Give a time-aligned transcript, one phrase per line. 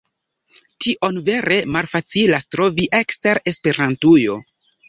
[0.85, 4.43] Tion vere malfacilas trovi ekster Esperantujo.